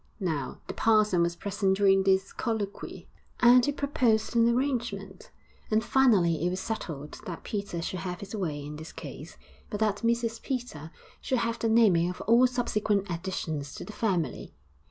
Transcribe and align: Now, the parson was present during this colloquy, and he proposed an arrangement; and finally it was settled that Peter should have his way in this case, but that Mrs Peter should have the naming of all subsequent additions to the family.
Now, 0.19 0.57
the 0.65 0.73
parson 0.73 1.21
was 1.21 1.35
present 1.35 1.77
during 1.77 2.01
this 2.01 2.33
colloquy, 2.33 3.07
and 3.39 3.63
he 3.63 3.71
proposed 3.71 4.35
an 4.35 4.49
arrangement; 4.49 5.29
and 5.69 5.83
finally 5.83 6.43
it 6.43 6.49
was 6.49 6.59
settled 6.59 7.19
that 7.27 7.43
Peter 7.43 7.83
should 7.83 7.99
have 7.99 8.19
his 8.21 8.33
way 8.35 8.65
in 8.65 8.77
this 8.77 8.91
case, 8.91 9.37
but 9.69 9.79
that 9.79 9.97
Mrs 9.97 10.41
Peter 10.41 10.89
should 11.21 11.37
have 11.37 11.59
the 11.59 11.69
naming 11.69 12.09
of 12.09 12.19
all 12.21 12.47
subsequent 12.47 13.11
additions 13.11 13.75
to 13.75 13.85
the 13.85 13.93
family. 13.93 14.55